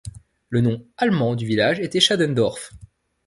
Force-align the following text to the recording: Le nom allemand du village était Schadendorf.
Le 0.49 0.61
nom 0.61 0.83
allemand 0.97 1.35
du 1.35 1.45
village 1.45 1.79
était 1.79 1.99
Schadendorf. 1.99 2.71